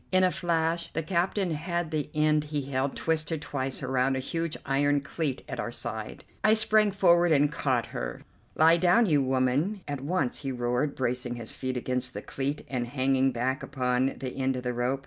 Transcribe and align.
In 0.11 0.23
a 0.23 0.31
flash 0.31 0.89
the 0.89 1.03
captain 1.03 1.51
had 1.51 1.91
the 1.91 2.09
end 2.15 2.45
he 2.45 2.63
held 2.71 2.95
twisted 2.95 3.39
twice 3.39 3.83
around 3.83 4.15
a 4.15 4.19
huge 4.19 4.57
iron 4.65 5.01
cleat 5.01 5.43
at 5.47 5.59
our 5.59 5.71
side. 5.71 6.23
[Illustration: 6.43 6.43
"I 6.43 6.53
sprang 6.55 6.91
forward 6.91 7.31
and 7.31 7.51
caught 7.51 7.85
her." 7.85 8.23
Page 8.55 8.55
251] 8.55 8.67
"Lie 8.67 8.77
down, 8.77 9.05
you 9.05 9.21
women, 9.21 9.81
at 9.87 10.01
once," 10.01 10.39
he 10.39 10.51
roared, 10.51 10.95
bracing 10.95 11.35
his 11.35 11.53
feet 11.53 11.77
against 11.77 12.15
the 12.15 12.23
cleat 12.23 12.65
and 12.67 12.87
hanging 12.87 13.31
back 13.31 13.61
upon 13.61 14.15
the 14.17 14.31
end 14.35 14.55
of 14.55 14.63
the 14.63 14.73
rope. 14.73 14.99